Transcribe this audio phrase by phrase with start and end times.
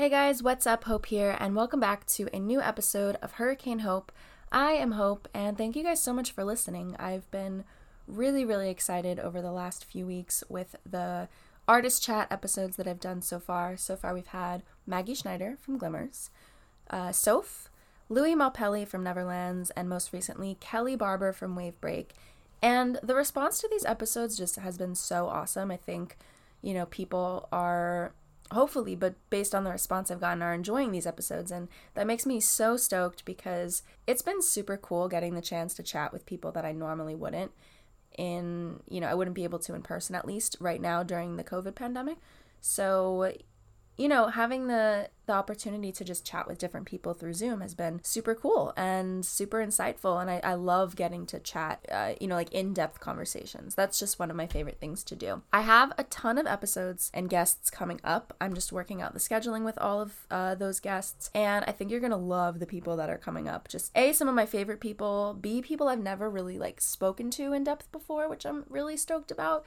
[0.00, 0.84] Hey guys, what's up?
[0.84, 4.10] Hope here, and welcome back to a new episode of Hurricane Hope.
[4.50, 6.96] I am Hope, and thank you guys so much for listening.
[6.98, 7.64] I've been
[8.08, 11.28] really, really excited over the last few weeks with the
[11.68, 13.76] artist chat episodes that I've done so far.
[13.76, 16.30] So far, we've had Maggie Schneider from Glimmers,
[16.88, 17.68] uh, Soph,
[18.08, 22.12] Louis Malpelli from Neverlands, and most recently, Kelly Barber from Wavebreak.
[22.62, 25.70] And the response to these episodes just has been so awesome.
[25.70, 26.16] I think,
[26.62, 28.14] you know, people are
[28.52, 31.50] hopefully, but based on the response I've gotten, are enjoying these episodes.
[31.50, 35.82] And that makes me so stoked because it's been super cool getting the chance to
[35.82, 37.52] chat with people that I normally wouldn't
[38.18, 41.36] in, you know, I wouldn't be able to in person at least right now during
[41.36, 42.18] the COVID pandemic.
[42.60, 43.32] So,
[44.00, 47.74] you know, having the the opportunity to just chat with different people through Zoom has
[47.74, 50.20] been super cool and super insightful.
[50.20, 53.74] And I, I love getting to chat, uh, you know, like in depth conversations.
[53.74, 55.42] That's just one of my favorite things to do.
[55.52, 58.34] I have a ton of episodes and guests coming up.
[58.40, 61.30] I'm just working out the scheduling with all of uh, those guests.
[61.34, 63.68] And I think you're going to love the people that are coming up.
[63.68, 67.52] Just A, some of my favorite people, B, people I've never really like spoken to
[67.52, 69.64] in depth before, which I'm really stoked about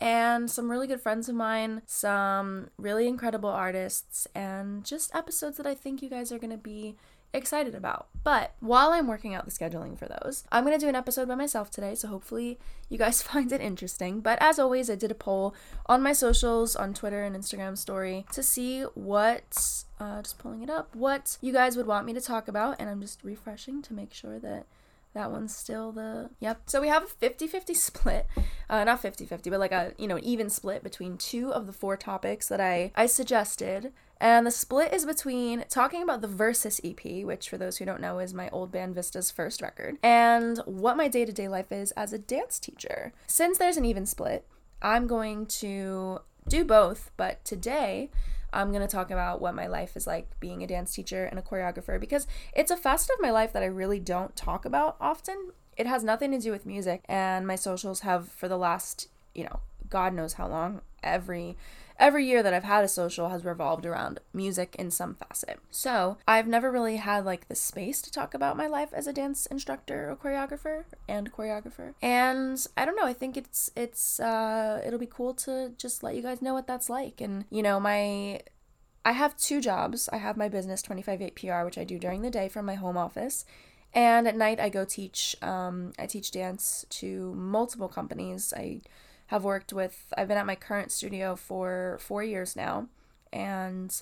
[0.00, 5.66] and some really good friends of mine, some really incredible artists, and just episodes that
[5.66, 6.96] I think you guys are going to be
[7.34, 8.06] excited about.
[8.22, 11.28] But while I'm working out the scheduling for those, I'm going to do an episode
[11.28, 14.20] by myself today, so hopefully you guys find it interesting.
[14.20, 15.54] But as always, I did a poll
[15.86, 20.70] on my socials, on Twitter and Instagram story, to see what, uh, just pulling it
[20.70, 23.92] up, what you guys would want me to talk about, and I'm just refreshing to
[23.92, 24.66] make sure that
[25.14, 26.62] that one's still the yep.
[26.66, 28.26] So we have a 50-50 split
[28.68, 31.72] uh, not 50-50 but like a you know an even split between two of the
[31.72, 33.92] four topics that i i suggested.
[34.20, 38.00] And the split is between talking about the versus ep which for those who don't
[38.00, 42.12] know is my old band vista's first record and what my day-to-day life is as
[42.12, 43.12] a dance teacher.
[43.26, 44.46] Since there's an even split
[44.82, 48.10] i'm going to do both but today
[48.54, 51.38] I'm going to talk about what my life is like being a dance teacher and
[51.38, 54.96] a choreographer because it's a facet of my life that I really don't talk about
[55.00, 55.52] often.
[55.76, 59.44] It has nothing to do with music, and my socials have for the last, you
[59.44, 61.56] know, God knows how long, every
[61.98, 65.60] every year that I've had a social has revolved around music in some facet.
[65.70, 69.12] So I've never really had like the space to talk about my life as a
[69.12, 71.94] dance instructor or choreographer and choreographer.
[72.02, 76.16] And I don't know, I think it's it's uh it'll be cool to just let
[76.16, 77.20] you guys know what that's like.
[77.20, 78.40] And you know, my
[79.04, 80.08] I have two jobs.
[80.12, 82.96] I have my business 258 PR, which I do during the day from my home
[82.96, 83.44] office.
[83.92, 85.36] And at night, I go teach.
[85.42, 88.52] Um, I teach dance to multiple companies.
[88.56, 88.80] I
[89.34, 92.86] have worked with, I've been at my current studio for four years now,
[93.32, 94.00] and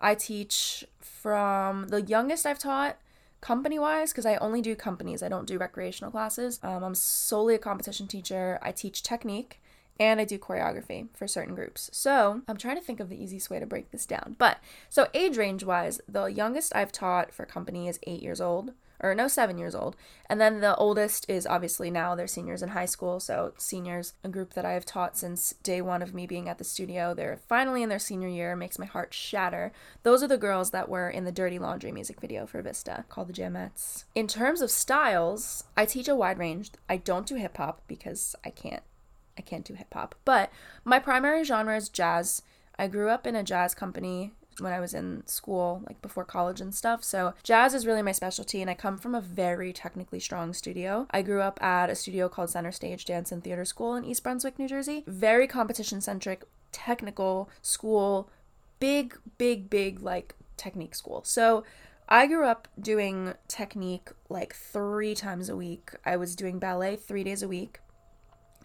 [0.00, 2.98] I teach from the youngest I've taught
[3.40, 6.58] company wise because I only do companies, I don't do recreational classes.
[6.64, 8.58] Um, I'm solely a competition teacher.
[8.60, 9.60] I teach technique
[10.00, 11.88] and I do choreography for certain groups.
[11.92, 14.34] So I'm trying to think of the easiest way to break this down.
[14.36, 14.58] But
[14.90, 18.72] so age range wise, the youngest I've taught for company is eight years old
[19.02, 19.96] or no, seven years old.
[20.26, 23.20] And then the oldest is obviously now they're seniors in high school.
[23.20, 26.58] So, seniors, a group that I have taught since day one of me being at
[26.58, 27.12] the studio.
[27.12, 29.72] They're finally in their senior year, makes my heart shatter.
[30.04, 33.28] Those are the girls that were in the Dirty Laundry music video for Vista called
[33.28, 34.04] the Jamettes.
[34.14, 36.70] In terms of styles, I teach a wide range.
[36.88, 38.82] I don't do hip hop because I can't.
[39.36, 40.50] I can't do hip hop, but
[40.84, 42.42] my primary genre is jazz.
[42.78, 46.60] I grew up in a jazz company when I was in school, like before college
[46.60, 47.04] and stuff.
[47.04, 51.06] So, jazz is really my specialty, and I come from a very technically strong studio.
[51.10, 54.22] I grew up at a studio called Center Stage Dance and Theater School in East
[54.22, 55.04] Brunswick, New Jersey.
[55.06, 58.30] Very competition centric, technical school,
[58.80, 61.22] big, big, big, like technique school.
[61.24, 61.64] So,
[62.08, 65.90] I grew up doing technique like three times a week.
[66.04, 67.80] I was doing ballet three days a week,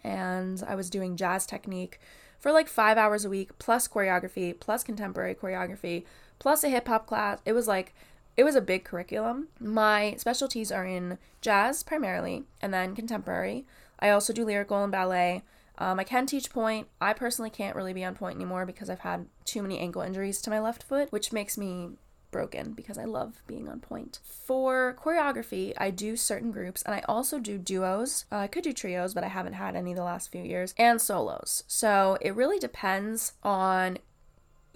[0.04, 2.00] and I was doing jazz technique
[2.38, 6.04] for like five hours a week, plus choreography, plus contemporary choreography,
[6.38, 7.40] plus a hip hop class.
[7.44, 7.94] It was like,
[8.36, 9.48] it was a big curriculum.
[9.60, 13.66] My specialties are in jazz primarily, and then contemporary.
[13.98, 15.42] I also do lyrical and ballet.
[15.78, 16.88] Um, I can teach pointe.
[17.00, 20.40] I personally can't really be on pointe anymore because I've had too many ankle injuries
[20.42, 21.90] to my left foot, which makes me
[22.30, 24.20] broken because I love being on pointe.
[24.22, 28.24] For choreography, I do certain groups and I also do duos.
[28.30, 31.00] Uh, I could do trios, but I haven't had any the last few years, and
[31.00, 31.64] solos.
[31.66, 33.98] So it really depends on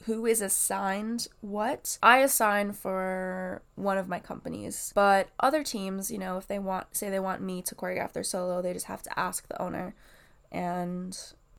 [0.05, 1.99] who is assigned what.
[2.03, 6.97] I assign for one of my companies, but other teams, you know, if they want,
[6.97, 9.95] say they want me to choreograph their solo, they just have to ask the owner.
[10.51, 11.17] And,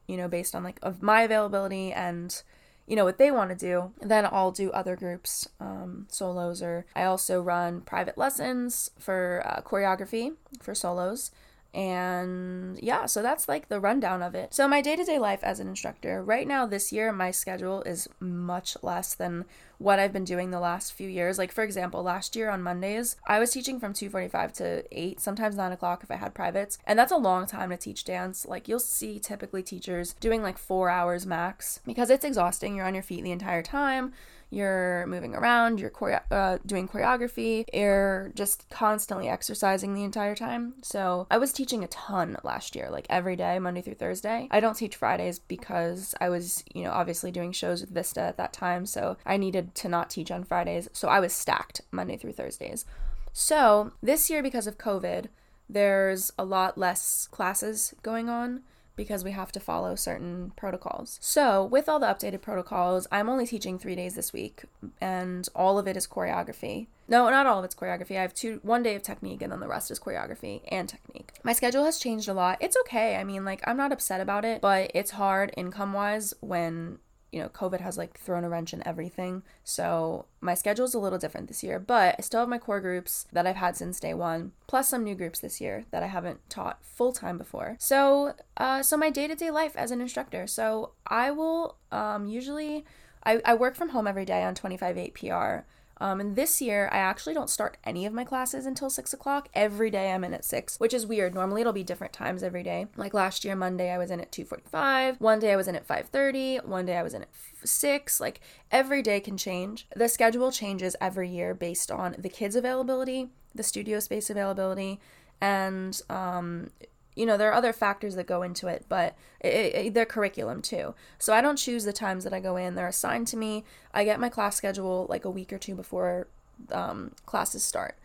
[0.07, 2.43] you know, based on like of my availability and
[2.87, 6.85] you know what they want to do then i'll do other groups um, solos or
[6.95, 11.31] i also run private lessons for uh, choreography for solos
[11.73, 14.53] And yeah, so that's like the rundown of it.
[14.53, 17.81] So, my day to day life as an instructor, right now this year, my schedule
[17.81, 19.45] is much less than
[19.79, 21.39] what I've been doing the last few years.
[21.39, 25.55] Like for example, last year on Mondays, I was teaching from 2:45 to 8, sometimes
[25.55, 28.45] 9 o'clock if I had privates, and that's a long time to teach dance.
[28.45, 32.75] Like you'll see typically teachers doing like four hours max because it's exhausting.
[32.75, 34.13] You're on your feet the entire time
[34.53, 40.75] you're moving around, you're choreo- uh, doing choreography, you're just constantly exercising the entire time.
[40.81, 44.47] So I was teaching a ton last year, like every day, Monday through Thursday.
[44.51, 48.37] I don't teach Fridays because I was, you know, obviously doing shows with Vista at
[48.37, 48.85] that time.
[48.85, 50.89] So I needed to not teach on Fridays.
[50.93, 52.85] So I was stacked Monday through Thursdays.
[53.31, 55.25] So this year, because of COVID,
[55.67, 58.61] there's a lot less classes going on
[58.95, 61.17] because we have to follow certain protocols.
[61.21, 64.63] So, with all the updated protocols, I'm only teaching 3 days this week
[65.01, 66.87] and all of it is choreography.
[67.07, 68.17] No, not all of it's choreography.
[68.17, 71.33] I have two one day of technique and then the rest is choreography and technique.
[71.43, 72.57] My schedule has changed a lot.
[72.61, 73.17] It's okay.
[73.17, 76.99] I mean, like I'm not upset about it, but it's hard income-wise when
[77.33, 79.41] you know, COVID has like thrown a wrench in everything.
[79.63, 82.79] So my schedule is a little different this year, but I still have my core
[82.79, 86.07] groups that I've had since day one, plus some new groups this year that I
[86.07, 87.75] haven't taught full time before.
[87.79, 90.45] So, uh, so my day to day life as an instructor.
[90.45, 92.85] So I will um, usually,
[93.23, 95.65] I, I work from home every day on 25/8 PR.
[95.97, 99.47] Um, and this year, I actually don't start any of my classes until six o'clock.
[99.53, 101.33] Every day I'm in at six, which is weird.
[101.33, 102.87] Normally it'll be different times every day.
[102.97, 105.21] Like last year, Monday I was in at two forty-five.
[105.21, 106.57] One day I was in at five thirty.
[106.57, 107.29] One day I was in at
[107.63, 108.19] six.
[108.19, 108.41] Like
[108.71, 109.87] every day can change.
[109.95, 114.99] The schedule changes every year based on the kids' availability, the studio space availability,
[115.39, 116.71] and um,
[117.15, 120.61] you know, there are other factors that go into it, but it, it, their curriculum
[120.61, 120.95] too.
[121.19, 122.75] So I don't choose the times that I go in.
[122.75, 123.63] They're assigned to me.
[123.93, 126.27] I get my class schedule like a week or two before
[126.71, 127.97] um, classes start.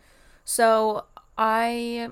[0.45, 1.05] So
[1.37, 2.09] I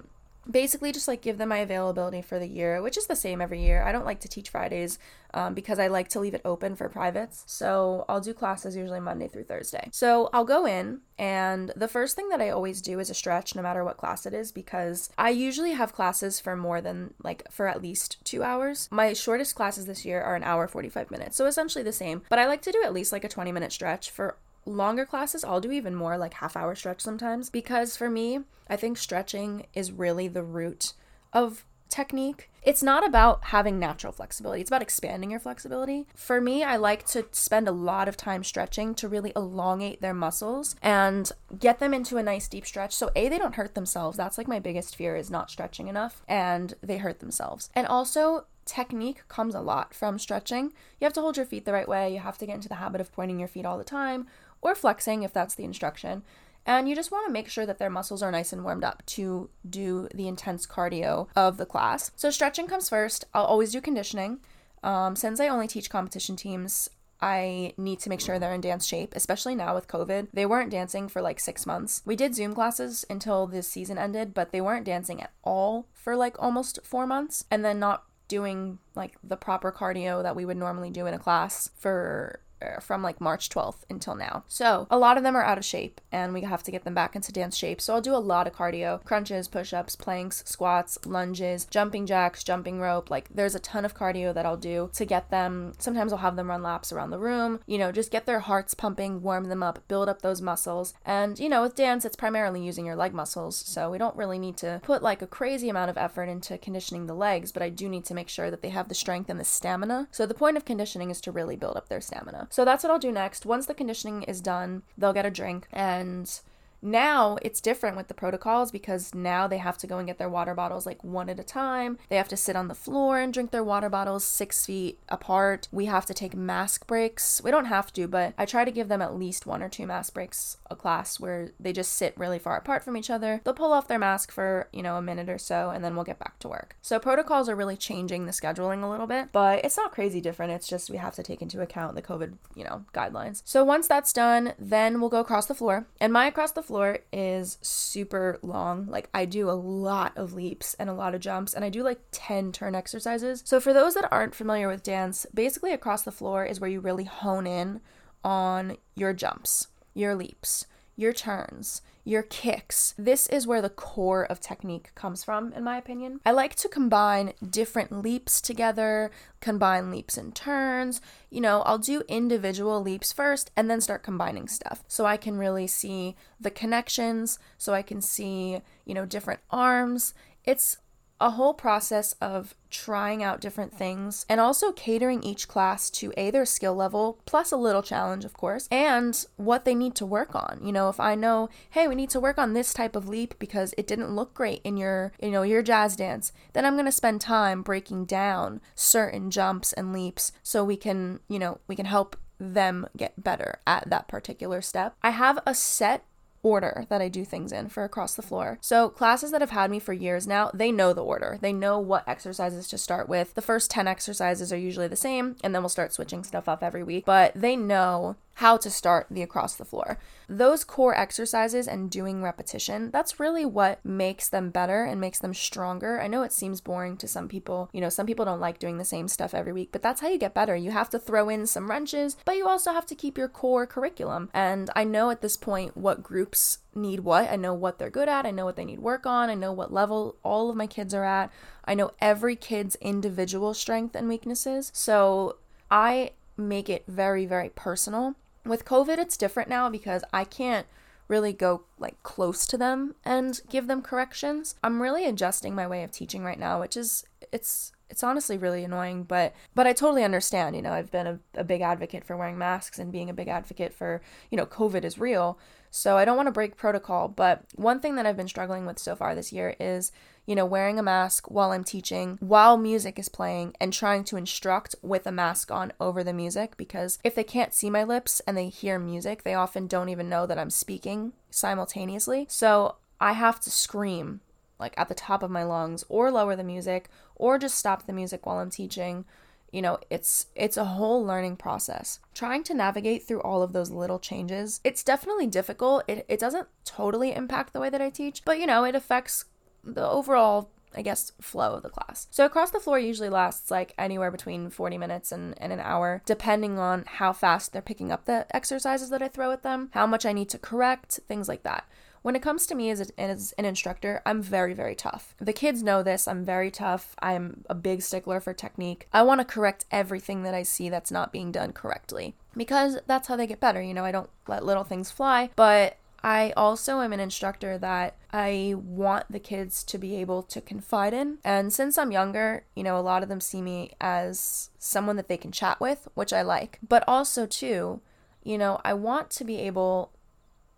[0.49, 3.61] basically just like give them my availability for the year, which is the same every
[3.61, 3.83] year.
[3.83, 4.99] I don't like to teach Fridays
[5.33, 7.43] um, because I like to leave it open for privates.
[7.45, 9.89] So I'll do classes usually Monday through Thursday.
[9.91, 13.55] So I'll go in, and the first thing that I always do is a stretch,
[13.55, 17.51] no matter what class it is, because I usually have classes for more than like
[17.51, 18.87] for at least two hours.
[18.91, 22.39] My shortest classes this year are an hour 45 minutes, so essentially the same, but
[22.39, 24.37] I like to do at least like a 20 minute stretch for
[24.67, 27.49] longer classes, I'll do even more, like half hour stretch sometimes.
[27.49, 30.93] Because for me, I think stretching is really the root
[31.33, 32.49] of technique.
[32.63, 36.05] It's not about having natural flexibility, it's about expanding your flexibility.
[36.15, 40.13] For me, I like to spend a lot of time stretching to really elongate their
[40.13, 42.93] muscles and get them into a nice deep stretch.
[42.93, 44.17] So, A, they don't hurt themselves.
[44.17, 47.69] That's like my biggest fear is not stretching enough and they hurt themselves.
[47.73, 50.73] And also, technique comes a lot from stretching.
[50.99, 52.75] You have to hold your feet the right way, you have to get into the
[52.75, 54.27] habit of pointing your feet all the time
[54.61, 56.23] or flexing if that's the instruction.
[56.65, 59.01] And you just want to make sure that their muscles are nice and warmed up
[59.07, 62.11] to do the intense cardio of the class.
[62.17, 63.23] So, stretching comes first.
[63.33, 64.39] I'll always do conditioning.
[64.83, 66.89] Um, since I only teach competition teams,
[67.21, 70.27] I need to make sure they're in dance shape, especially now with COVID.
[70.33, 72.01] They weren't dancing for like six months.
[72.05, 76.15] We did Zoom classes until this season ended, but they weren't dancing at all for
[76.15, 80.57] like almost four months, and then not doing like the proper cardio that we would
[80.57, 84.43] normally do in a class for Er, from like March 12th until now.
[84.47, 86.95] So, a lot of them are out of shape and we have to get them
[86.95, 87.79] back into dance shape.
[87.79, 92.43] So, I'll do a lot of cardio crunches, push ups, planks, squats, lunges, jumping jacks,
[92.43, 93.11] jumping rope.
[93.11, 95.73] Like, there's a ton of cardio that I'll do to get them.
[95.77, 98.73] Sometimes I'll have them run laps around the room, you know, just get their hearts
[98.73, 100.95] pumping, warm them up, build up those muscles.
[101.05, 103.55] And, you know, with dance, it's primarily using your leg muscles.
[103.55, 107.05] So, we don't really need to put like a crazy amount of effort into conditioning
[107.05, 109.39] the legs, but I do need to make sure that they have the strength and
[109.39, 110.07] the stamina.
[110.09, 112.46] So, the point of conditioning is to really build up their stamina.
[112.49, 113.45] So that's what I'll do next.
[113.45, 116.39] Once the conditioning is done, they'll get a drink and
[116.81, 120.29] now it's different with the protocols because now they have to go and get their
[120.29, 121.97] water bottles like one at a time.
[122.09, 125.67] They have to sit on the floor and drink their water bottles six feet apart.
[125.71, 127.41] We have to take mask breaks.
[127.43, 129.87] We don't have to, but I try to give them at least one or two
[129.87, 133.41] mask breaks a class where they just sit really far apart from each other.
[133.43, 136.05] They'll pull off their mask for, you know, a minute or so and then we'll
[136.05, 136.75] get back to work.
[136.81, 140.51] So protocols are really changing the scheduling a little bit, but it's not crazy different.
[140.51, 143.41] It's just we have to take into account the COVID, you know, guidelines.
[143.45, 145.87] So once that's done, then we'll go across the floor.
[145.99, 148.85] And my across the floor is super long.
[148.87, 151.81] Like I do a lot of leaps and a lot of jumps and I do
[151.81, 153.41] like 10 turn exercises.
[153.45, 156.79] So for those that aren't familiar with dance, basically across the floor is where you
[156.79, 157.81] really hone in
[158.23, 160.65] on your jumps, your leaps,
[160.97, 162.95] your turns, your kicks.
[162.97, 166.19] This is where the core of technique comes from, in my opinion.
[166.25, 170.99] I like to combine different leaps together, combine leaps and turns.
[171.29, 175.37] You know, I'll do individual leaps first and then start combining stuff so I can
[175.37, 180.13] really see the connections, so I can see, you know, different arms.
[180.43, 180.77] It's
[181.19, 186.29] a whole process of trying out different things and also catering each class to a
[186.31, 190.35] their skill level plus a little challenge of course and what they need to work
[190.35, 190.59] on.
[190.61, 193.39] You know if i know hey we need to work on this type of leap
[193.39, 196.85] because it didn't look great in your you know your jazz dance then i'm going
[196.85, 201.75] to spend time breaking down certain jumps and leaps so we can you know we
[201.75, 204.95] can help them get better at that particular step.
[205.01, 206.03] I have a set
[206.47, 208.57] order that I do things in for across the floor.
[208.61, 211.37] So, classes that have had me for years now, they know the order.
[211.41, 213.33] They know what exercises to start with.
[213.33, 216.63] The first 10 exercises are usually the same, and then we'll start switching stuff up
[216.63, 219.97] every week, but they know how to start the across the floor.
[220.29, 225.33] Those core exercises and doing repetition, that's really what makes them better and makes them
[225.33, 225.99] stronger.
[225.99, 227.67] I know it seems boring to some people.
[227.73, 230.09] You know, some people don't like doing the same stuff every week, but that's how
[230.09, 230.55] you get better.
[230.55, 233.65] You have to throw in some wrenches, but you also have to keep your core
[233.65, 234.29] curriculum.
[234.35, 237.31] And I know at this point what groups need what.
[237.31, 238.27] I know what they're good at.
[238.27, 239.31] I know what they need work on.
[239.31, 241.33] I know what level all of my kids are at.
[241.65, 244.69] I know every kid's individual strength and weaknesses.
[244.75, 245.37] So
[245.71, 248.15] I make it very, very personal
[248.47, 250.67] with COVID, it's different now because I can't
[251.07, 254.55] really go like close to them and give them corrections.
[254.63, 258.63] I'm really adjusting my way of teaching right now, which is it's it's honestly really
[258.63, 260.55] annoying, but but I totally understand.
[260.55, 263.27] You know, I've been a, a big advocate for wearing masks and being a big
[263.27, 265.39] advocate for, you know, COVID is real.
[265.71, 268.79] So I don't want to break protocol, but one thing that I've been struggling with
[268.79, 269.91] so far this year is
[270.27, 274.17] you know, wearing a mask while I'm teaching, while music is playing, and trying to
[274.17, 278.21] instruct with a mask on over the music because if they can't see my lips
[278.27, 282.27] and they hear music, they often don't even know that I'm speaking simultaneously.
[282.29, 284.19] So I have to scream
[284.59, 287.93] like at the top of my lungs or lower the music or just stop the
[287.93, 289.05] music while I'm teaching
[289.51, 293.71] you know it's it's a whole learning process trying to navigate through all of those
[293.71, 298.23] little changes it's definitely difficult it, it doesn't totally impact the way that i teach
[298.25, 299.25] but you know it affects
[299.63, 302.07] the overall I guess, flow of the class.
[302.11, 306.03] So, across the floor usually lasts like anywhere between 40 minutes and, and an hour,
[306.05, 309.87] depending on how fast they're picking up the exercises that I throw at them, how
[309.87, 311.67] much I need to correct, things like that.
[312.07, 315.13] When it comes to me as, a, as an instructor, I'm very, very tough.
[315.19, 316.07] The kids know this.
[316.07, 316.95] I'm very tough.
[317.01, 318.87] I'm a big stickler for technique.
[318.93, 323.09] I want to correct everything that I see that's not being done correctly because that's
[323.09, 323.61] how they get better.
[323.61, 327.97] You know, I don't let little things fly, but I also am an instructor that
[328.13, 331.17] I want the kids to be able to confide in.
[331.25, 335.09] And since I'm younger, you know, a lot of them see me as someone that
[335.09, 336.59] they can chat with, which I like.
[336.65, 337.81] But also, too,
[338.23, 339.91] you know, I want to be able,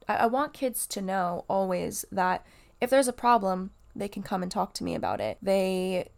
[0.09, 2.45] I, I want kids to know always that
[2.81, 5.37] if there's a problem, they can come and talk to me about it.
[5.41, 6.09] They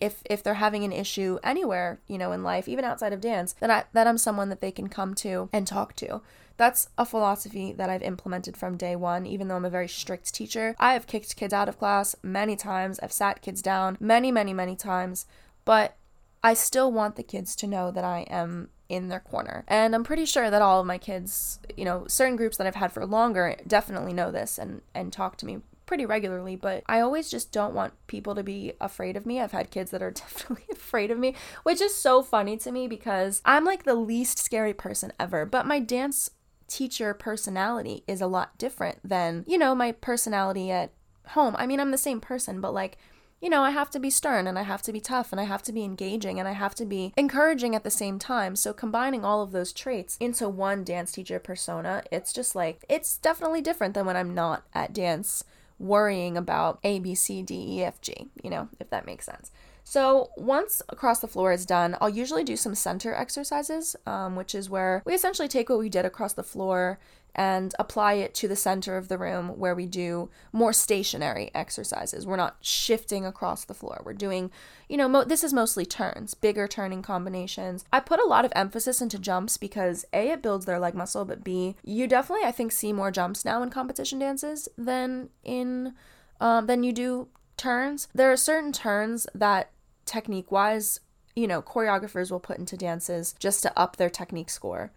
[0.00, 3.54] if if they're having an issue anywhere, you know, in life, even outside of dance,
[3.60, 6.22] that I that I'm someone that they can come to and talk to.
[6.56, 10.34] That's a philosophy that I've implemented from day one, even though I'm a very strict
[10.34, 10.76] teacher.
[10.78, 14.52] I have kicked kids out of class many times, I've sat kids down many, many,
[14.52, 15.26] many times,
[15.64, 15.96] but
[16.42, 19.64] I still want the kids to know that I am in their corner.
[19.68, 22.74] And I'm pretty sure that all of my kids, you know, certain groups that I've
[22.74, 25.58] had for longer definitely know this and and talk to me
[25.90, 29.40] pretty regularly, but I always just don't want people to be afraid of me.
[29.40, 32.86] I've had kids that are definitely afraid of me, which is so funny to me
[32.86, 35.44] because I'm like the least scary person ever.
[35.44, 36.30] But my dance
[36.68, 40.92] teacher personality is a lot different than, you know, my personality at
[41.30, 41.56] home.
[41.58, 42.96] I mean, I'm the same person, but like,
[43.40, 45.44] you know, I have to be stern and I have to be tough and I
[45.44, 48.54] have to be engaging and I have to be encouraging at the same time.
[48.54, 53.16] So combining all of those traits into one dance teacher persona, it's just like, it's
[53.16, 55.44] definitely different than when I'm not at dance
[55.78, 59.50] worrying about A, B, C, D, E, F, G, you know, if that makes sense.
[59.90, 64.54] So once across the floor is done, I'll usually do some center exercises, um, which
[64.54, 67.00] is where we essentially take what we did across the floor
[67.34, 72.24] and apply it to the center of the room where we do more stationary exercises.
[72.24, 74.00] We're not shifting across the floor.
[74.04, 74.52] We're doing,
[74.88, 77.84] you know, mo- this is mostly turns, bigger turning combinations.
[77.92, 81.24] I put a lot of emphasis into jumps because A, it builds their leg muscle,
[81.24, 85.94] but B, you definitely, I think, see more jumps now in competition dances than in,
[86.40, 88.06] um, than you do turns.
[88.14, 89.72] There are certain turns that
[90.10, 91.00] technique wise,
[91.36, 94.92] you know, choreographers will put into dances just to up their technique score.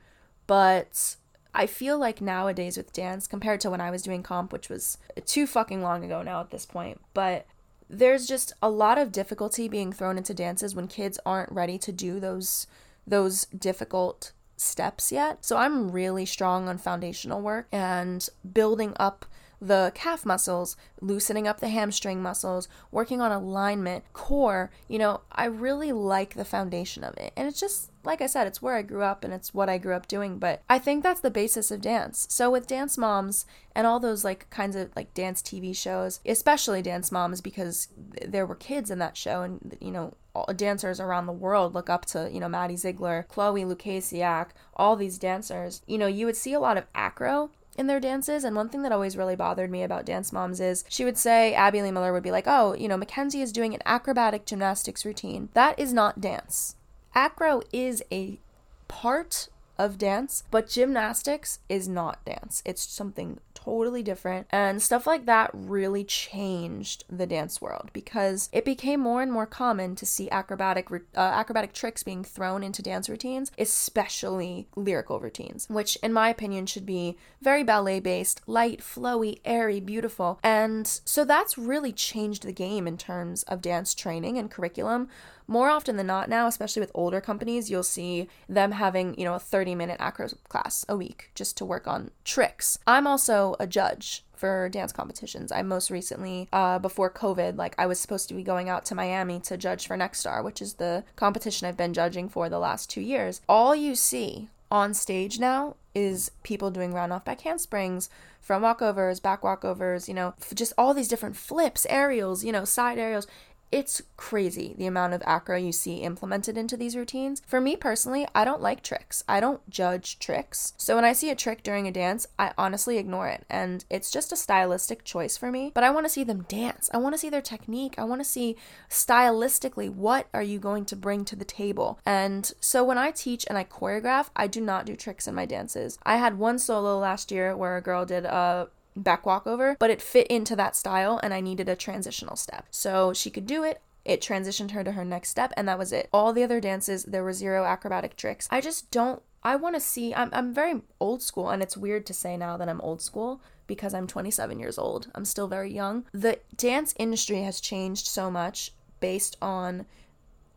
[0.48, 1.16] But
[1.54, 4.98] I feel like nowadays with dance, compared to when I was doing comp, which was
[5.26, 7.46] too fucking long ago now at this point, but
[7.90, 11.92] there's just a lot of difficulty being thrown into dances when kids aren't ready to
[11.92, 12.66] do those
[13.06, 15.46] those difficult steps yet.
[15.46, 19.26] So I'm really strong on foundational work and building up
[19.62, 24.72] the calf muscles, loosening up the hamstring muscles, working on alignment, core.
[24.88, 27.34] You know, I really like the foundation of it.
[27.36, 29.78] And it's just, like I said, it's where I grew up and it's what I
[29.78, 30.38] grew up doing.
[30.38, 32.28] But I think that's the basis of dance.
[32.30, 33.46] So with Dance Moms
[33.76, 37.88] and all those like kinds of like dance TV shows, especially Dance Moms, because
[38.26, 40.14] there were kids in that show and, you know,
[40.56, 45.20] dancers around the world look up to, you know, Maddie Ziegler, Chloe Lukasiak, all these
[45.20, 45.82] dancers.
[45.86, 48.44] You know, you would see a lot of acro in their dances.
[48.44, 51.54] And one thing that always really bothered me about Dance Moms is she would say,
[51.54, 55.06] Abby Lee Miller would be like, oh, you know, Mackenzie is doing an acrobatic gymnastics
[55.06, 55.50] routine.
[55.54, 56.76] That is not dance.
[57.16, 58.40] Acro is a
[58.88, 62.62] part of dance, but gymnastics is not dance.
[62.66, 64.48] It's something totally different.
[64.50, 69.46] And stuff like that really changed the dance world because it became more and more
[69.46, 75.68] common to see acrobatic uh, acrobatic tricks being thrown into dance routines, especially lyrical routines,
[75.70, 80.40] which in my opinion should be very ballet based, light, flowy, airy, beautiful.
[80.44, 85.10] And so that's really changed the game in terms of dance training and curriculum
[85.48, 89.34] more often than not now, especially with older companies, you'll see them having, you know,
[89.34, 92.78] a 30 minute acro class a week just to work on tricks.
[92.88, 95.52] I'm also a judge for dance competitions.
[95.52, 98.96] I most recently, uh, before COVID, like I was supposed to be going out to
[98.96, 102.60] Miami to judge for Next Star, which is the competition I've been judging for the
[102.60, 103.40] last two years.
[103.48, 108.10] All you see on stage now is people doing round off back handsprings,
[108.42, 112.98] front walkovers, back walkovers, you know, just all these different flips, aerials, you know, side
[112.98, 113.28] aerials
[113.74, 117.42] it's crazy the amount of acro you see implemented into these routines.
[117.48, 119.24] For me personally, I don't like tricks.
[119.28, 120.74] I don't judge tricks.
[120.78, 123.46] So when I see a trick during a dance, I honestly ignore it.
[123.50, 125.72] And it's just a stylistic choice for me.
[125.74, 126.88] But I want to see them dance.
[126.94, 127.96] I want to see their technique.
[127.98, 128.58] I want to see
[128.92, 132.00] stylistically what are you going to bring to the table.
[132.06, 135.48] And so when I teach and I choreograph, I do not do tricks in my
[135.48, 135.98] dances.
[136.04, 140.02] I had one solo last year where a girl did a back walkover, but it
[140.02, 142.68] fit into that style and I needed a transitional step.
[142.72, 143.82] So she could do it.
[144.06, 146.10] It transitioned her to her next step, and that was it.
[146.12, 148.48] All the other dances, there were zero acrobatic tricks.
[148.52, 152.06] I just don't I want to see I'm I'm very old school and it's weird
[152.08, 155.10] to say now that I'm old school because I'm 27 years old.
[155.16, 156.06] I'm still very young.
[156.12, 159.86] The dance industry has changed so much based on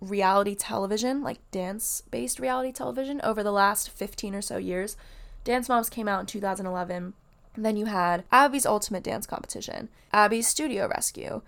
[0.01, 4.97] reality television, like dance-based reality television over the last 15 or so years.
[5.45, 7.15] Dance Moms came out in 2011.
[7.57, 11.43] Then you had Abby's Ultimate Dance Competition, Abby's Studio Rescue,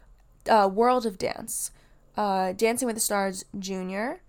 [0.49, 1.71] uh, World of Dance,
[2.17, 4.23] uh, Dancing with the Stars Junior.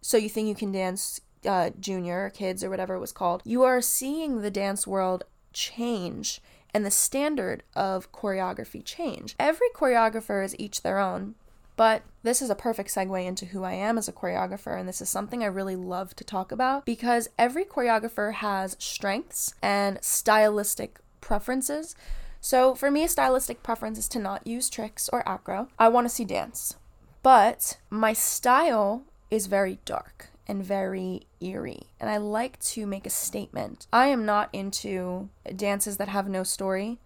[0.00, 3.42] So you think you can dance uh, junior kids or whatever it was called.
[3.44, 6.40] You are seeing the dance world change
[6.72, 9.34] and the standard of choreography change.
[9.38, 11.36] Every choreographer is each their own,
[11.76, 15.00] but this is a perfect segue into who I am as a choreographer, and this
[15.00, 20.98] is something I really love to talk about because every choreographer has strengths and stylistic
[21.24, 21.96] preferences.
[22.40, 25.68] So for me, a stylistic preference is to not use tricks or acro.
[25.78, 26.76] I want to see dance.
[27.22, 33.10] But my style is very dark and very eerie, and I like to make a
[33.10, 33.86] statement.
[33.90, 37.00] I am not into dances that have no story.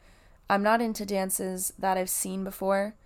[0.51, 2.97] I'm not into dances that I've seen before.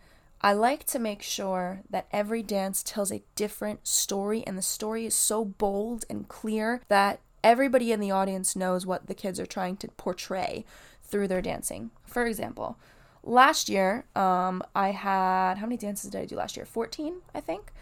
[0.40, 5.05] I like to make sure that every dance tells a different story, and the story
[5.05, 9.46] is so bold and clear that everybody in the audience knows what the kids are
[9.46, 10.64] trying to portray
[11.12, 11.90] through their dancing.
[12.05, 12.79] For example,
[13.22, 16.66] last year, um, I had how many dances did I do last year?
[16.66, 17.72] 14, I think.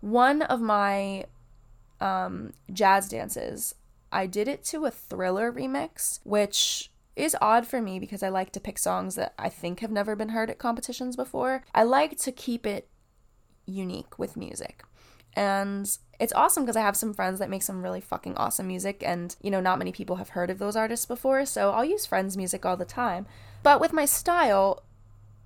[0.00, 1.26] One of my
[2.00, 3.74] um, jazz dances,
[4.10, 8.52] I did it to a thriller remix, which is odd for me because I like
[8.52, 11.64] to pick songs that I think have never been heard at competitions before.
[11.74, 12.88] I like to keep it
[13.66, 14.82] unique with music.
[15.38, 19.04] And it's awesome because I have some friends that make some really fucking awesome music,
[19.06, 22.04] and you know, not many people have heard of those artists before, so I'll use
[22.04, 23.24] friends' music all the time.
[23.62, 24.82] But with my style,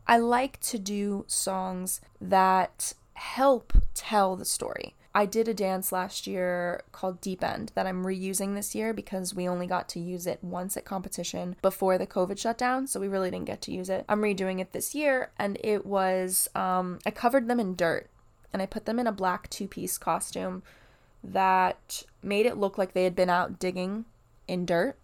[0.07, 4.94] I like to do songs that help tell the story.
[5.14, 9.35] I did a dance last year called Deep End that I'm reusing this year because
[9.35, 13.09] we only got to use it once at competition before the COVID shutdown, so we
[13.09, 14.07] really didn't get to use it.
[14.09, 18.09] I'm redoing it this year, and it was um, I covered them in dirt
[18.52, 20.62] and I put them in a black two piece costume
[21.24, 24.04] that made it look like they had been out digging
[24.48, 24.96] in dirt.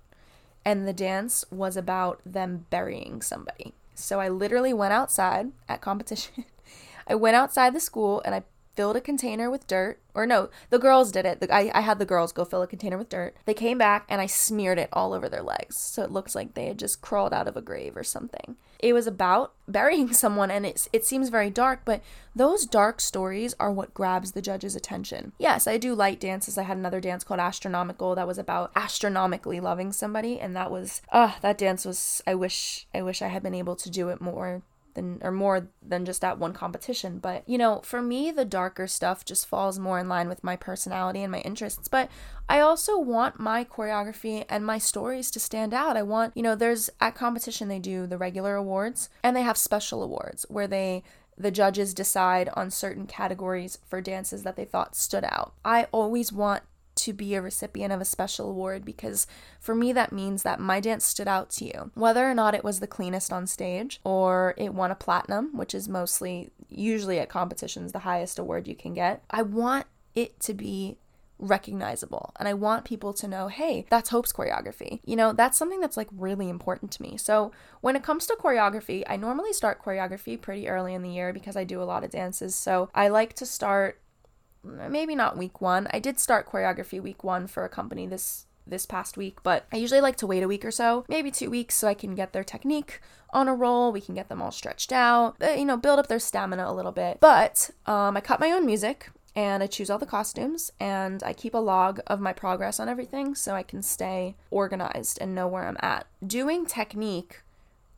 [0.65, 3.73] And the dance was about them burying somebody.
[3.95, 6.45] So I literally went outside at competition.
[7.07, 8.43] I went outside the school and I
[8.79, 9.99] filled a container with dirt.
[10.15, 11.45] Or no, the girls did it.
[11.51, 13.35] I, I had the girls go fill a container with dirt.
[13.45, 15.77] They came back and I smeared it all over their legs.
[15.77, 18.55] So it looks like they had just crawled out of a grave or something.
[18.79, 22.03] It was about burying someone and it's, it seems very dark, but
[22.37, 25.33] those dark stories are what grabs the judge's attention.
[25.41, 26.57] Yes, I do light dances.
[26.57, 31.03] I had another dance called Astronomical that was about astronomically loving somebody and that was
[31.11, 34.09] ah, uh, that dance was I wish I wish I had been able to do
[34.11, 34.63] it more
[34.99, 37.19] than or more than just at one competition.
[37.19, 40.57] But you know, for me, the darker stuff just falls more in line with my
[40.57, 41.89] personality and my interests.
[41.89, 42.11] But
[42.49, 45.97] I also want my choreography and my stories to stand out.
[45.97, 49.57] I want, you know, there's at competition they do the regular awards and they have
[49.57, 51.03] special awards where they
[51.41, 55.53] the judges decide on certain categories for dances that they thought stood out.
[55.65, 56.65] I always want
[56.99, 59.27] to be a recipient of a special award because
[59.61, 61.91] for me that means that my dance stood out to you.
[61.95, 65.75] Whether or not it was the cleanest on stage or it won a platinum, which
[65.75, 69.23] is mostly usually at competitions the highest award you can get.
[69.31, 70.99] I want it to be
[71.39, 75.01] recognizable and I want people to know, hey, that's Hope's choreography.
[75.05, 77.17] You know, that's something that's like really important to me.
[77.17, 81.33] So, when it comes to choreography, I normally start choreography pretty early in the year
[81.33, 82.55] because I do a lot of dances.
[82.55, 84.01] So, I like to start
[84.63, 85.89] maybe not week one.
[85.91, 89.77] I did start choreography week one for a company this this past week, but I
[89.77, 92.33] usually like to wait a week or so, maybe two weeks, so I can get
[92.33, 93.93] their technique on a roll.
[93.93, 96.75] We can get them all stretched out, uh, you know, build up their stamina a
[96.75, 97.19] little bit.
[97.21, 101.33] But um, I cut my own music and I choose all the costumes and I
[101.33, 105.47] keep a log of my progress on everything so I can stay organized and know
[105.47, 106.07] where I'm at.
[106.27, 107.43] Doing technique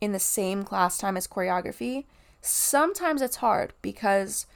[0.00, 2.04] in the same class time as choreography,
[2.40, 4.46] sometimes it's hard because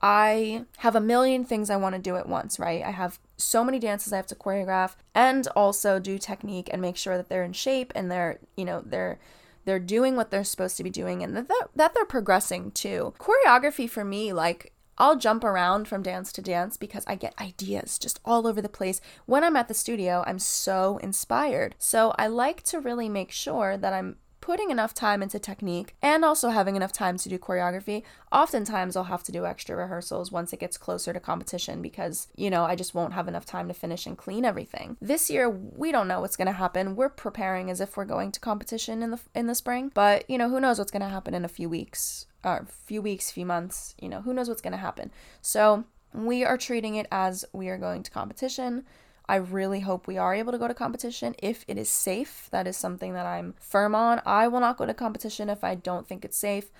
[0.00, 2.84] I have a million things I want to do at once, right?
[2.84, 6.96] I have so many dances I have to choreograph and also do technique and make
[6.96, 9.18] sure that they're in shape and they're, you know, they're
[9.64, 13.12] they're doing what they're supposed to be doing and that that they're progressing too.
[13.18, 17.98] Choreography for me like I'll jump around from dance to dance because I get ideas
[17.98, 19.00] just all over the place.
[19.26, 21.76] When I'm at the studio, I'm so inspired.
[21.78, 24.16] So I like to really make sure that I'm
[24.48, 28.02] putting enough time into technique and also having enough time to do choreography.
[28.32, 32.48] Oftentimes, I'll have to do extra rehearsals once it gets closer to competition because, you
[32.48, 34.96] know, I just won't have enough time to finish and clean everything.
[35.02, 36.96] This year, we don't know what's going to happen.
[36.96, 40.38] We're preparing as if we're going to competition in the in the spring, but you
[40.38, 43.44] know, who knows what's going to happen in a few weeks or few weeks, few
[43.44, 45.10] months, you know, who knows what's going to happen.
[45.42, 45.84] So,
[46.14, 48.86] we are treating it as we are going to competition.
[49.28, 52.48] I really hope we are able to go to competition if it is safe.
[52.50, 54.22] That is something that I'm firm on.
[54.24, 56.70] I will not go to competition if I don't think it's safe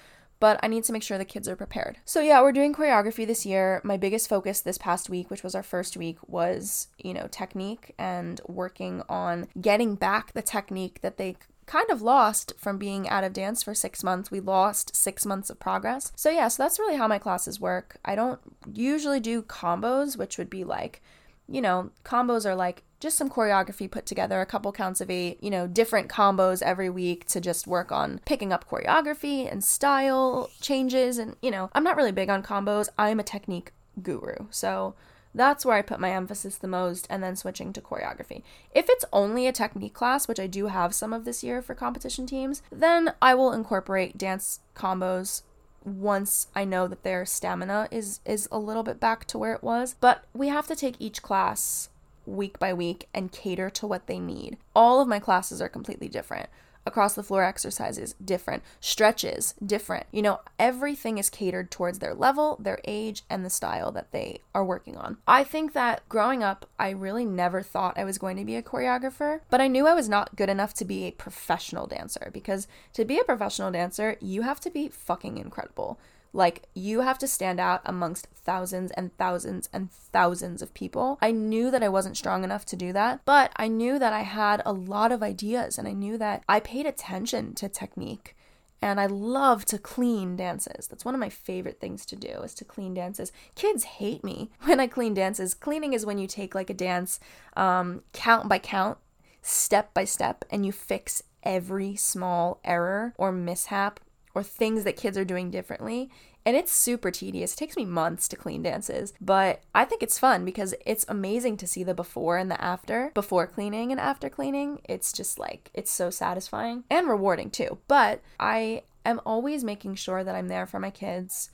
[0.41, 1.99] but I need to make sure the kids are prepared.
[2.05, 3.81] So yeah, we're doing choreography this year.
[3.85, 7.95] My biggest focus this past week, which was our first week, was, you know, technique
[7.99, 13.25] and working on getting back the technique that they kind of lost from being out
[13.25, 14.31] of dance for 6 months.
[14.31, 16.13] We lost 6 months of progress.
[16.17, 17.99] So yeah, so that's really how my classes work.
[18.05, 18.41] I don't
[18.73, 21.03] usually do combos, which would be like
[21.49, 25.43] you know, combos are like just some choreography put together, a couple counts of eight,
[25.43, 30.51] you know, different combos every week to just work on picking up choreography and style
[30.61, 31.19] changes.
[31.19, 32.89] And, you know, I'm not really big on combos.
[32.99, 34.47] I'm a technique guru.
[34.51, 34.95] So
[35.35, 38.43] that's where I put my emphasis the most, and then switching to choreography.
[38.75, 41.75] If it's only a technique class, which I do have some of this year for
[41.75, 45.43] competition teams, then I will incorporate dance combos
[45.85, 49.63] once I know that their stamina is is a little bit back to where it
[49.63, 49.95] was.
[50.01, 51.89] But we have to take each class
[52.27, 54.59] week by week and cater to what they need.
[54.75, 56.49] All of my classes are completely different
[56.89, 60.07] across the floor exercises different, stretches different.
[60.11, 64.41] You know, everything is catered towards their level, their age, and the style that they
[64.55, 65.19] are working on.
[65.29, 68.63] I think that growing up, I really never thought I was going to be a
[68.63, 72.67] choreographer, but I knew I was not good enough to be a professional dancer because
[72.95, 76.01] to be a professional dancer, you have to be fucking incredible.
[76.33, 81.19] Like, you have to stand out amongst thousands and thousands and thousands of people.
[81.21, 84.23] I knew that I wasn't strong enough to do that, but I knew that I
[84.23, 88.35] had a lot of ideas and I knew that I paid attention to technique.
[88.81, 90.87] And I love to clean dances.
[90.87, 93.33] That's one of my favorite things to do is to clean dances.
[93.55, 95.55] Kids hate me when I clean dances.
[95.55, 97.19] Cleaning is when you take like a dance
[97.57, 98.99] um, count by count,
[99.43, 104.01] step by step, and you fix every small error or mishap
[104.39, 106.11] or things that kids are doing differently.
[106.47, 107.53] And it's super tedious.
[107.53, 111.57] It takes me months to clean dances, but I think it's fun because it's amazing
[111.59, 114.81] to see the before and the after, before cleaning and after cleaning.
[114.85, 117.79] It's just like, it's so satisfying and rewarding too.
[117.89, 121.51] But I am always making sure that I'm there for my kids.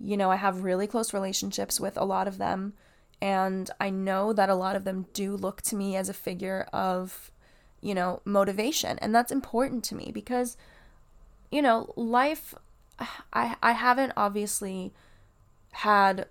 [0.00, 2.72] You know, I have really close relationships with a lot of them,
[3.20, 6.66] and I know that a lot of them do look to me as a figure
[6.72, 7.30] of,
[7.80, 8.98] you know, motivation.
[8.98, 10.56] And that's important to me because
[11.54, 12.54] you know, life
[13.32, 14.92] I I haven't obviously
[15.70, 16.26] had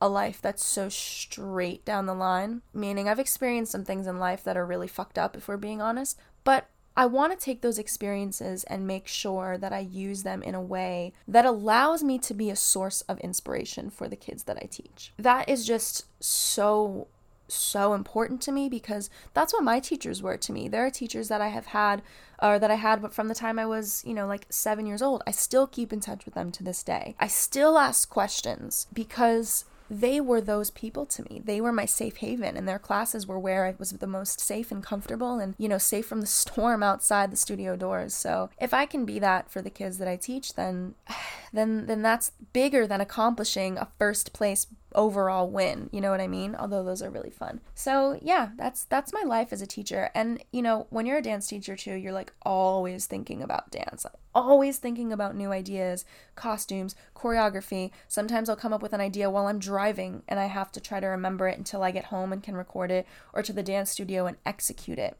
[0.00, 4.42] a life that's so straight down the line, meaning I've experienced some things in life
[4.44, 7.78] that are really fucked up, if we're being honest, but I want to take those
[7.78, 12.34] experiences and make sure that I use them in a way that allows me to
[12.34, 15.12] be a source of inspiration for the kids that I teach.
[15.18, 17.08] That is just so
[17.48, 20.68] so important to me because that's what my teachers were to me.
[20.68, 22.02] There are teachers that I have had
[22.42, 25.00] or that I had but from the time I was, you know, like 7 years
[25.00, 25.22] old.
[25.26, 27.14] I still keep in touch with them to this day.
[27.18, 31.42] I still ask questions because they were those people to me.
[31.44, 34.72] They were my safe haven, and their classes were where I was the most safe
[34.72, 38.14] and comfortable and, you know, safe from the storm outside the studio doors.
[38.14, 40.94] So if I can be that for the kids that I teach, then
[41.52, 46.26] then then that's bigger than accomplishing a first place overall win you know what i
[46.26, 46.54] mean?
[46.54, 47.60] Although those are really fun.
[47.74, 50.10] So yeah that's that's my life as a teacher.
[50.14, 54.06] And you know when you're a dance teacher too you're like always thinking about dance
[54.34, 57.90] always thinking about new ideas costumes choreography.
[58.08, 61.00] Sometimes i'll come up with an idea while i'm driving and i have to try
[61.00, 63.90] to remember it until i get home and can record it or to the dance
[63.90, 65.16] studio and execute it.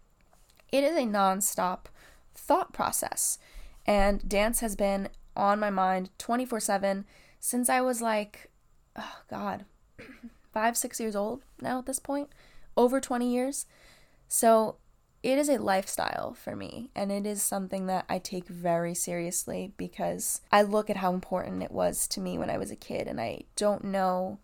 [0.70, 1.88] It is a non-stop
[2.34, 3.38] thought process.
[3.86, 7.04] And dance has been on my mind 24 7
[7.40, 8.50] since I was like,
[8.96, 9.64] oh God,
[10.52, 12.28] five, six years old now at this point,
[12.76, 13.66] over 20 years.
[14.28, 14.76] So
[15.22, 19.72] it is a lifestyle for me, and it is something that I take very seriously
[19.76, 23.06] because I look at how important it was to me when I was a kid,
[23.06, 24.38] and I don't know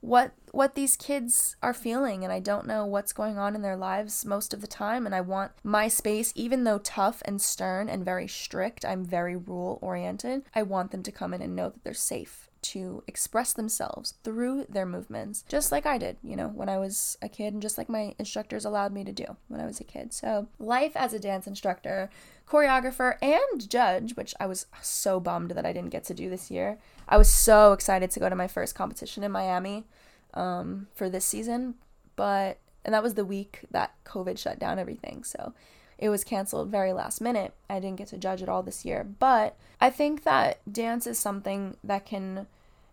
[0.00, 3.76] what what these kids are feeling and I don't know what's going on in their
[3.76, 7.88] lives most of the time and I want my space even though tough and stern
[7.88, 11.70] and very strict I'm very rule oriented I want them to come in and know
[11.70, 16.48] that they're safe to express themselves through their movements just like I did you know
[16.48, 19.60] when I was a kid and just like my instructors allowed me to do when
[19.60, 22.10] I was a kid so life as a dance instructor
[22.48, 26.50] choreographer and judge which I was so bummed that I didn't get to do this
[26.50, 29.86] year I was so excited to go to my first competition in Miami
[30.34, 31.74] um, for this season,
[32.16, 35.24] but and that was the week that COVID shut down everything.
[35.24, 35.52] So
[35.98, 37.52] it was canceled very last minute.
[37.68, 41.18] I didn't get to judge it all this year, but I think that dance is
[41.18, 42.46] something that can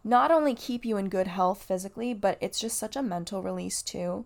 [0.04, 3.82] not only keep you in good health physically, but it's just such a mental release
[3.82, 4.26] too.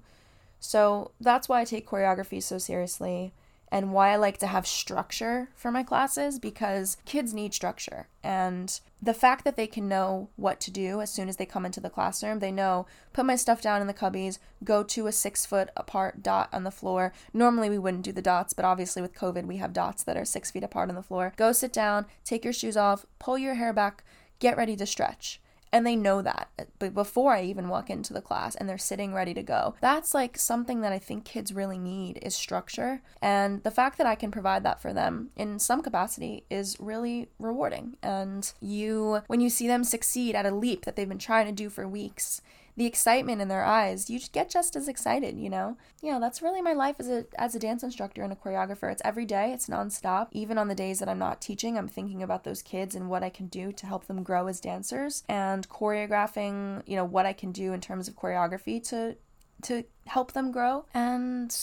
[0.60, 3.34] So that's why I take choreography so seriously
[3.72, 8.08] and why I like to have structure for my classes because kids need structure.
[8.24, 11.66] And the fact that they can know what to do as soon as they come
[11.66, 15.12] into the classroom, they know put my stuff down in the cubbies, go to a
[15.12, 17.14] six foot apart dot on the floor.
[17.34, 20.26] Normally we wouldn't do the dots, but obviously with COVID, we have dots that are
[20.26, 21.34] six feet apart on the floor.
[21.38, 24.04] Go sit down, take your shoes off, pull your hair back,
[24.40, 25.40] get ready to stretch
[25.72, 28.78] and they know that uh, but before i even walk into the class and they're
[28.78, 33.02] sitting ready to go that's like something that i think kids really need is structure.
[33.22, 37.30] And the fact that i can provide that for them in some capacity is really
[37.38, 37.98] rewarding.
[38.02, 41.52] And you when you see them succeed at a leap that they've been trying to
[41.52, 42.42] do for weeks
[42.80, 45.76] the excitement in their eyes, you get just as excited, you know?
[46.02, 48.90] Yeah, that's really my life as a as a dance instructor and a choreographer.
[48.90, 50.30] It's every day, it's nonstop.
[50.32, 53.22] Even on the days that I'm not teaching, I'm thinking about those kids and what
[53.22, 57.34] I can do to help them grow as dancers and choreographing, you know, what I
[57.34, 59.18] can do in terms of choreography to
[59.64, 60.86] to help them grow.
[60.94, 61.54] And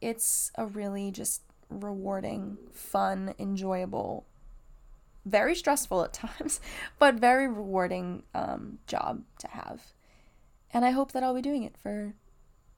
[0.00, 4.26] it's a really just rewarding, fun, enjoyable
[5.24, 6.60] very stressful at times,
[6.98, 9.92] but very rewarding um, job to have.
[10.76, 12.12] And I hope that I'll be doing it for,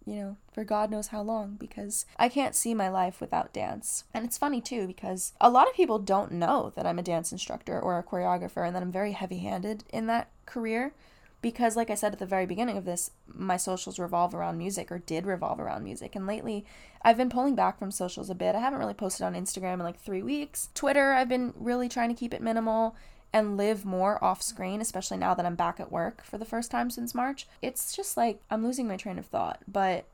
[0.07, 4.05] you know, for God knows how long because I can't see my life without dance.
[4.15, 7.33] And it's funny too because a lot of people don't know that I'm a dance
[7.33, 10.95] instructor or a choreographer and that I'm very heavy handed in that career
[11.41, 14.91] because like i said at the very beginning of this my socials revolve around music
[14.91, 16.15] or did revolve around music.
[16.15, 16.65] And lately
[17.03, 18.55] i've been pulling back from socials a bit.
[18.55, 20.69] I haven't really posted on instagram in like three weeks.
[20.73, 22.95] Twitter i've been really trying to keep it minimal
[23.33, 26.71] and live more off screen, especially now that I'm back at work for the first
[26.71, 27.47] time since March.
[27.61, 30.07] It's just like I'm losing my train of thought, but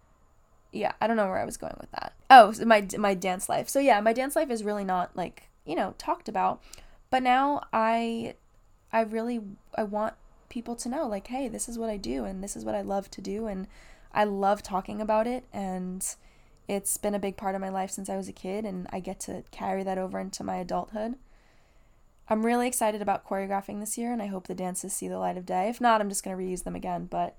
[0.73, 2.15] yeah, I don't know where I was going with that.
[2.31, 3.69] Oh, my my dance life.
[3.69, 6.63] So yeah, my dance life is really not like, you know, talked about.
[7.11, 8.35] But now I
[8.93, 9.41] I really
[9.77, 10.15] I want
[10.49, 12.83] people to know like, hey, this is what I do and this is what I
[12.83, 13.69] love to do and
[14.13, 16.05] I love talking about it and
[16.67, 19.01] it's been a big part of my life since I was a kid and I
[19.01, 21.17] get to carry that over into my adulthood.
[22.29, 25.37] I'm really excited about choreographing this year, and I hope the dances see the light
[25.37, 25.69] of day.
[25.69, 27.07] If not, I'm just going to reuse them again.
[27.07, 27.37] But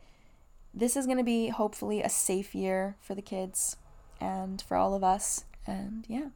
[0.73, 3.77] this is going to be hopefully a safe year for the kids
[4.19, 5.45] and for all of us.
[5.65, 6.27] And yeah,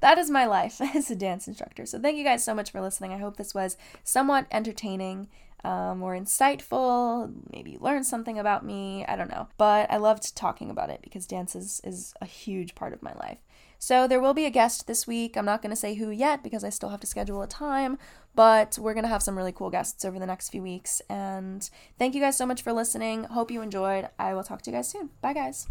[0.00, 1.86] that is my life as a dance instructor.
[1.86, 3.12] So thank you guys so much for listening.
[3.12, 5.28] I hope this was somewhat entertaining
[5.64, 7.32] um, or insightful.
[7.52, 9.04] Maybe you learned something about me.
[9.06, 9.48] I don't know.
[9.56, 13.14] But I loved talking about it because dance is, is a huge part of my
[13.14, 13.38] life.
[13.82, 15.36] So there will be a guest this week.
[15.36, 17.96] I'm not going to say who yet because I still have to schedule a time,
[18.34, 21.00] but we're going to have some really cool guests over the next few weeks.
[21.08, 23.24] And thank you guys so much for listening.
[23.24, 24.10] Hope you enjoyed.
[24.18, 25.08] I will talk to you guys soon.
[25.22, 25.66] Bye, guys.